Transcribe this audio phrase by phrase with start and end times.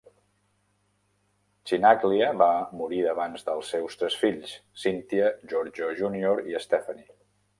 [1.71, 2.47] Chinaglia va
[2.79, 4.53] morir abans dels seus tres fills:
[4.85, 7.09] Cynthia, Giorgio Junior i Stephanie.